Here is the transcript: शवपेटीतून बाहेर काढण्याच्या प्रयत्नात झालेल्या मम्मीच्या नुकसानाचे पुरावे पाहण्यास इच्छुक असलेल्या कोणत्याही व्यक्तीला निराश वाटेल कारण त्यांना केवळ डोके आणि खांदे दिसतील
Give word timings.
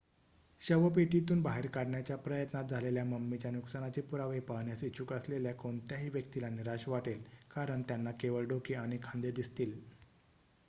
शवपेटीतून 0.61 1.41
बाहेर 1.41 1.65
काढण्याच्या 1.67 2.15
प्रयत्नात 2.17 2.69
झालेल्या 2.69 3.03
मम्मीच्या 3.05 3.51
नुकसानाचे 3.51 4.01
पुरावे 4.03 4.39
पाहण्यास 4.47 4.83
इच्छुक 4.83 5.13
असलेल्या 5.13 5.53
कोणत्याही 5.55 6.09
व्यक्तीला 6.09 6.49
निराश 6.49 6.87
वाटेल 6.87 7.21
कारण 7.51 7.81
त्यांना 7.81 8.11
केवळ 8.19 8.45
डोके 8.45 8.73
आणि 8.75 8.97
खांदे 9.03 9.31
दिसतील 9.33 9.79